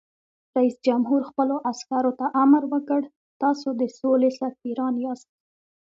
رئیس 0.57 0.75
جمهور 0.87 1.21
خپلو 1.29 1.55
عسکرو 1.71 2.11
ته 2.19 2.25
امر 2.43 2.63
وکړ؛ 2.73 3.01
تاسو 3.41 3.67
د 3.79 3.81
سولې 3.99 4.29
سفیران 4.41 4.93
یاست! 5.05 5.29